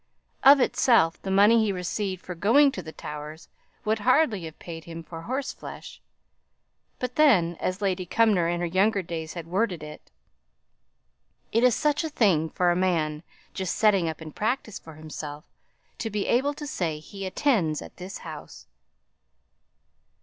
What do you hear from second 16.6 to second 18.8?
say he attends at this house!"